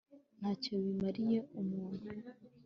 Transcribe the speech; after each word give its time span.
nta 0.39 0.51
cyo 0.61 0.73
bimariye 0.83 1.37
umuntu 1.61 2.09